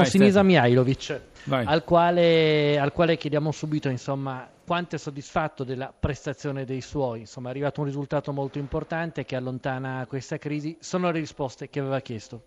[0.00, 6.64] Vai, Sinisa Mihailovic, al quale, al quale chiediamo subito insomma, quanto è soddisfatto della prestazione
[6.64, 7.20] dei suoi.
[7.20, 10.76] Insomma, è arrivato un risultato molto importante che allontana questa crisi.
[10.80, 12.42] Sono le risposte che aveva chiesto.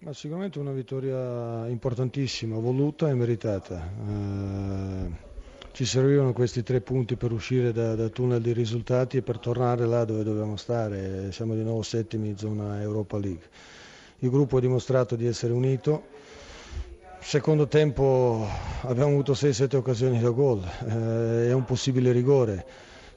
[0.00, 3.90] Ma sicuramente una vittoria importantissima, voluta e meritata.
[4.06, 5.32] Eh,
[5.72, 9.86] ci servivano questi tre punti per uscire da, da, tunnel di risultati e per tornare
[9.86, 11.32] là dove dovevamo stare.
[11.32, 13.48] Siamo di nuovo settimi in zona Europa League.
[14.18, 16.04] Il gruppo ha dimostrato di essere unito.
[17.20, 18.46] Secondo tempo
[18.82, 22.64] abbiamo avuto 6-7 occasioni da gol eh, e un possibile rigore.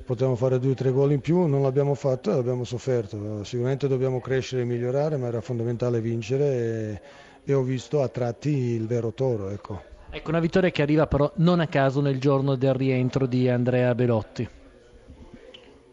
[0.06, 3.44] Potevamo fare 2-3 gol in più, non l'abbiamo fatto e l'abbiamo sofferto.
[3.44, 7.02] Sicuramente dobbiamo crescere e migliorare, ma era fondamentale vincere e,
[7.44, 9.50] e ho visto a tratti il vero toro.
[9.50, 9.82] Ecco.
[10.10, 13.94] ecco una vittoria che arriva però non a caso nel giorno del rientro di Andrea
[13.94, 14.48] Belotti.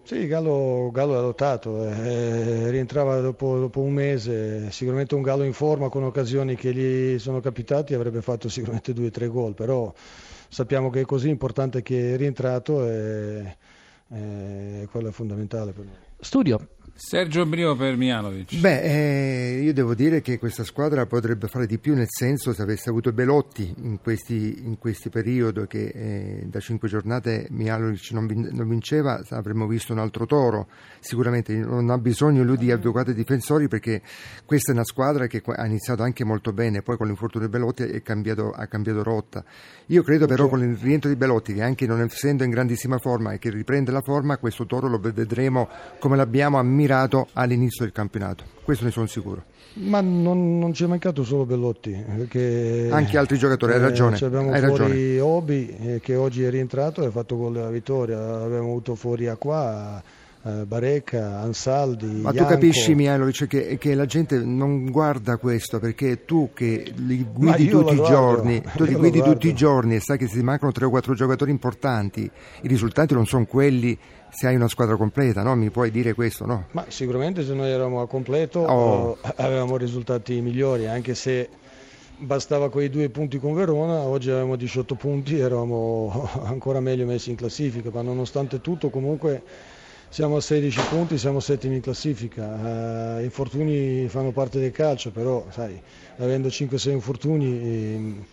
[0.04, 5.54] Sì, Gallo, Gallo ha lottato, eh, rientrava dopo, dopo, un mese, sicuramente un Gallo in
[5.54, 9.90] forma con occasioni che gli sono capitati avrebbe fatto sicuramente due o tre gol, però
[10.48, 13.56] sappiamo che è così importante che è rientrato e,
[14.08, 15.94] e quello è fondamentale per noi.
[16.20, 18.56] Studio, Sergio Brio per Mianovic.
[18.56, 22.62] Beh, eh, io devo dire che questa squadra potrebbe fare di più nel senso se
[22.62, 28.28] avesse avuto Belotti in questi, in questi periodi che eh, da cinque giornate Mianovic non,
[28.28, 30.68] vin- non, vinceva, avremmo visto un altro toro.
[31.00, 34.00] Sicuramente non ha bisogno lui di avvocati difensori perché
[34.44, 38.02] questa è una squadra che ha iniziato anche molto bene, poi con l'infortunio di Belotti
[38.02, 39.44] cambiato, ha cambiato rotta.
[39.86, 43.32] Io credo però con il rientro di Belotti che anche non essendo in grandissima forma
[43.32, 47.92] e che riprende la forma, questo toro lo vedremo come l'abbiamo ammirato mirato all'inizio del
[47.92, 49.44] campionato, questo ne sono sicuro.
[49.76, 54.16] Ma non, non ci è mancato solo Bellotti, perché anche altri giocatori, hai ragione.
[54.16, 55.20] Eh, abbiamo hai fuori ragione.
[55.20, 59.26] Obi eh, che oggi è rientrato e ha fatto gol della vittoria, abbiamo avuto fuori
[59.26, 59.36] a
[60.46, 62.06] eh, Barecca, Ansaldi.
[62.06, 62.42] Ma Ianco.
[62.42, 67.66] tu capisci, Mihailovic, che, che, la gente non guarda questo perché tu che li guidi
[67.68, 70.70] tutti i giorni, tu li guidi tutti i giorni e sai che se ti mancano
[70.70, 73.98] tre o quattro giocatori importanti, i risultati non sono quelli
[74.28, 75.54] se hai una squadra completa, no?
[75.54, 76.66] Mi puoi dire questo, no?
[76.72, 79.16] Ma sicuramente se noi eravamo a completo oh.
[79.36, 81.48] Avevamo risultati migliori, anche se
[82.18, 87.36] bastava quei due punti con Verona, oggi avevamo 18 punti, eravamo ancora meglio messi in
[87.36, 89.72] classifica, ma nonostante tutto comunque
[90.08, 92.44] siamo a 16 punti, siamo settimi in classifica.
[92.44, 95.80] Uh, infortuni fanno parte del calcio, però sai,
[96.16, 98.24] avendo 5-6 infortuni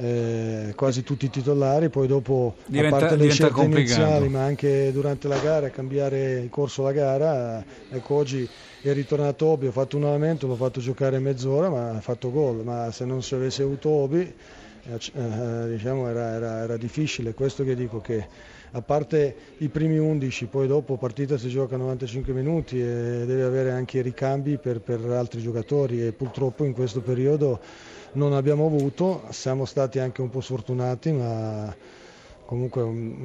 [0.00, 4.00] eh, quasi tutti i titolari, poi dopo diventa, a parte le scelte complicato.
[4.00, 8.48] iniziali, ma anche durante la gara, cambiare il corso la gara, ecco oggi
[8.80, 12.62] è ritornato Obi, ho fatto un allenamento, l'ho fatto giocare mezz'ora, ma ha fatto gol,
[12.62, 17.62] ma se non si avesse avuto Obi eh, eh, diciamo era, era, era difficile, questo
[17.62, 18.26] che dico che
[18.72, 23.70] a parte i primi 11, poi dopo partita si gioca 95 minuti e deve avere
[23.70, 27.60] anche i ricambi per, per altri giocatori e purtroppo in questo periodo
[28.12, 31.74] non abbiamo avuto, siamo stati anche un po' sfortunati ma
[32.48, 32.80] comunque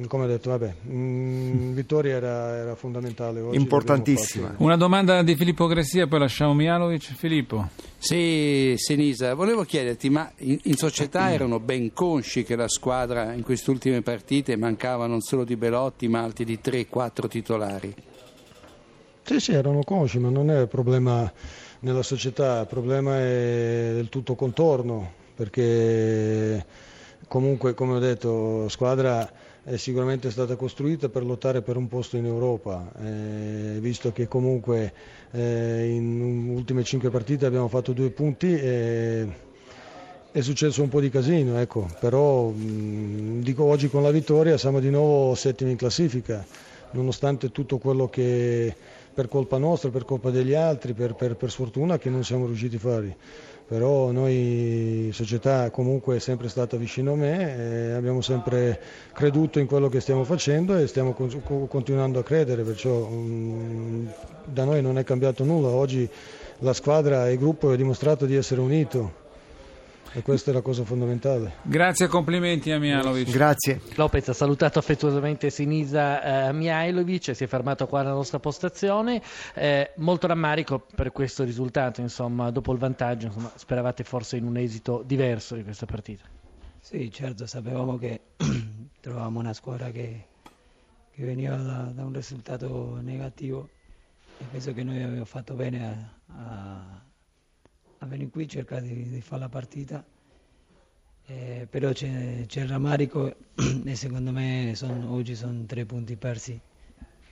[0.06, 4.54] come ho detto vabbè mh, vittoria era, era fondamentale Oggi importantissima.
[4.58, 7.14] una domanda di Filippo Gressia poi lasciamo Mialovic.
[7.14, 7.70] Filippo.
[7.96, 13.42] Sì Senisa volevo chiederti ma in, in, società erano ben consci che la squadra in
[13.42, 17.94] queste ultime partite mancava non solo di Belotti ma altri di 3-4 titolari?
[19.22, 21.32] Sì sì erano consci ma non è il problema
[21.78, 26.92] nella società il problema è del tutto contorno perché
[27.28, 29.30] comunque come ho detto squadra
[29.64, 34.92] è sicuramente stata costruita per lottare per un posto in Europa, eh, visto che comunque
[35.30, 39.26] eh, in ultime cinque partite abbiamo fatto due punti e
[40.30, 41.88] è successo un po' di casino, ecco.
[41.98, 46.44] però mh, dico oggi con la vittoria siamo di nuovo settimi in classifica,
[46.90, 48.74] nonostante tutto quello che
[49.14, 52.76] per colpa nostra, per colpa degli altri, per, per, per sfortuna che non siamo riusciti
[52.76, 53.16] a fare.
[53.66, 58.78] Però noi, società, comunque è sempre stata vicino a me e abbiamo sempre
[59.12, 64.12] creduto in quello che stiamo facendo e stiamo continuando a credere, perciò um,
[64.44, 65.68] da noi non è cambiato nulla.
[65.68, 66.06] Oggi
[66.58, 69.22] la squadra e il gruppo ha dimostrato di essere unito
[70.16, 71.54] e questa è la cosa fondamentale.
[71.62, 73.30] Grazie e complimenti a Mihailovic.
[73.30, 73.80] Grazie.
[73.96, 79.20] Lopez ha salutato affettuosamente Sinisa eh, Mihailovic, si è fermato qua alla nostra postazione.
[79.54, 84.56] Eh, molto rammarico per questo risultato, insomma, dopo il vantaggio, insomma, speravate forse in un
[84.56, 86.24] esito diverso di questa partita.
[86.78, 88.20] Sì, certo, sapevamo che
[89.00, 90.26] trovavamo una squadra che,
[91.12, 93.68] che veniva da, da, un risultato negativo
[94.38, 97.03] e penso che noi abbiamo fatto bene a, a
[97.98, 100.04] a venire qui, cercare di, di fare la partita.
[101.26, 103.34] Eh, però c'è, il rammarico
[103.84, 106.60] e secondo me son, oggi sono tre punti persi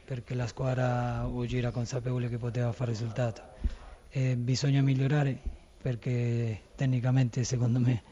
[0.05, 3.43] perché la squadra oggi era consapevole che poteva fare risultato.
[4.11, 5.39] Eh, bisogna migliorare
[5.81, 8.03] perché tecnicamente secondo me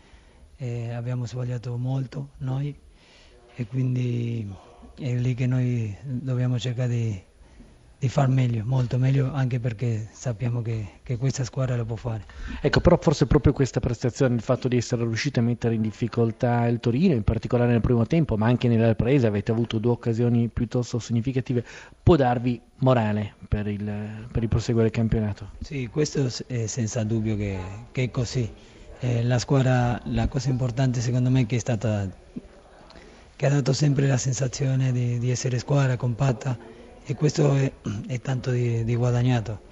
[0.56, 2.78] eh, abbiamo sbagliato molto noi
[3.54, 4.50] e quindi
[4.98, 7.22] è lì che noi dobbiamo cercare di,
[8.00, 12.24] di far meglio, molto meglio, anche perché sappiamo che, che, questa squadra lo può fare.
[12.62, 16.66] Ecco, però forse proprio questa prestazione, il fatto di essere riusciti a mettere in difficoltà
[16.66, 20.48] il Torino, in particolare nel primo tempo, ma anche nella ripresa, avete avuto due occasioni
[20.48, 21.62] piuttosto significative,
[22.02, 23.84] può darvi morale per il,
[24.32, 25.50] per il proseguo del campionato?
[25.60, 27.58] Sì, questo è senza dubbio che,
[27.92, 28.50] che è così.
[28.98, 32.08] Eh, la squadra, la cosa importante secondo me è che è stata
[33.36, 37.72] che ha dato sempre la sensazione di, di essere squadra compatta e questo è,
[38.06, 39.68] è tanto di, di, guadagnato.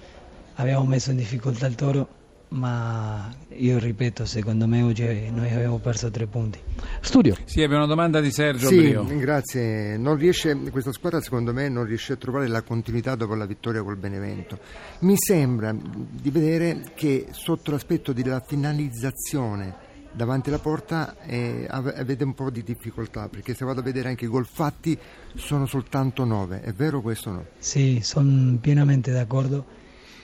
[0.55, 2.07] Abbiamo messo in difficoltà il Toro,
[2.49, 6.59] ma io ripeto, secondo me oggi noi abbiamo perso tre punti.
[7.01, 7.35] Studio.
[7.45, 9.05] Sì, abbiamo una domanda di Sergio sì, Brio.
[9.17, 9.97] grazie.
[10.15, 13.97] Riesce, questa squadra secondo me non riesce a trovare la continuità dopo la vittoria col
[13.97, 14.59] Benevento.
[14.99, 19.87] Mi sembra di vedere che sotto l'aspetto della finalizzazione
[20.19, 24.25] davanti alla porta eh, avete un po' di difficoltà perché se vado a vedere anche
[24.25, 24.97] i gol fatti
[25.33, 27.45] sono soltanto 9, è vero questo o no?
[27.57, 29.65] Sì, sono pienamente d'accordo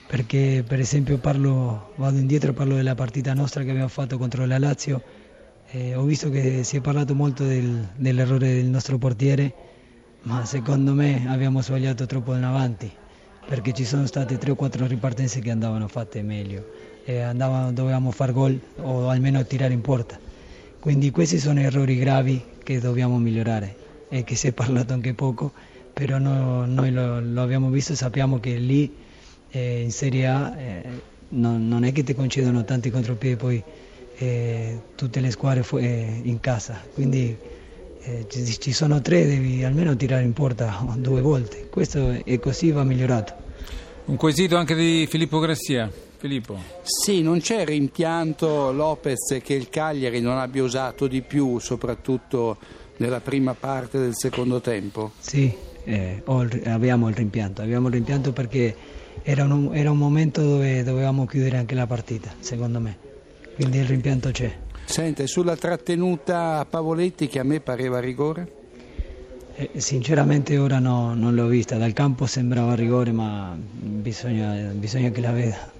[0.06, 4.44] perché per esempio parlo, vado indietro e parlo della partita nostra che abbiamo fatto contro
[4.44, 5.02] la Lazio,
[5.68, 9.54] eh, ho visto che si è parlato molto del, dell'errore del nostro portiere
[10.24, 12.92] ma secondo me abbiamo sbagliato troppo in avanti
[13.46, 18.10] perché ci sono state 3 o 4 ripartenze che andavano fatte meglio e andavano, dovevamo
[18.10, 20.18] fare gol o almeno tirare in porta.
[20.80, 23.76] Quindi questi sono errori gravi che dobbiamo migliorare
[24.08, 25.52] e che si è parlato anche poco,
[25.92, 28.92] però no, noi lo, lo, abbiamo visto e sappiamo che lì
[29.50, 30.82] eh, in Serie A eh,
[31.28, 33.62] non, non, è che ti concedono tanti contropiedi poi
[34.16, 37.36] eh, tutte le squadre fu- eh, in casa, quindi
[38.00, 42.72] eh, ci, ci, sono tre, devi almeno tirare in porta due volte, questo è così
[42.72, 43.44] va migliorato.
[44.06, 46.05] Un quesito anche di Filippo Grassia.
[46.16, 46.58] Filippo.
[46.82, 52.56] Sì, non c'è rimpianto Lopez che il Cagliari non abbia usato di più, soprattutto
[52.98, 55.12] nella prima parte del secondo tempo?
[55.18, 55.52] Sì,
[55.84, 56.22] eh,
[56.64, 58.74] abbiamo il rimpianto, abbiamo il rimpianto perché
[59.22, 62.96] era un, era un momento dove dovevamo chiudere anche la partita, secondo me,
[63.54, 64.64] quindi il rimpianto c'è.
[64.84, 68.52] Sente, sulla trattenuta a Pavoletti che a me pareva rigore?
[69.56, 75.20] Eh, sinceramente ora no, non l'ho vista, dal campo sembrava rigore ma bisogna, bisogna che
[75.20, 75.75] la veda.